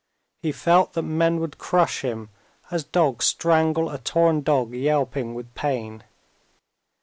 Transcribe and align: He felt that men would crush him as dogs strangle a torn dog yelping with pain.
He 0.41 0.51
felt 0.51 0.93
that 0.93 1.03
men 1.03 1.39
would 1.39 1.59
crush 1.59 2.01
him 2.01 2.29
as 2.71 2.83
dogs 2.83 3.25
strangle 3.25 3.87
a 3.91 3.99
torn 3.99 4.41
dog 4.41 4.73
yelping 4.73 5.35
with 5.35 5.53
pain. 5.53 6.03